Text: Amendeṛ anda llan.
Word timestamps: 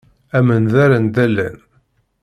Amendeṛ 0.37 0.89
anda 0.97 1.23
llan. 1.33 1.57